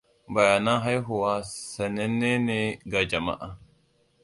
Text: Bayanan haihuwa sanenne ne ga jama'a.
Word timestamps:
Bayanan 0.33 0.79
haihuwa 0.83 1.33
sanenne 1.43 2.31
ne 2.47 2.59
ga 2.91 3.01
jama'a. 3.09 3.49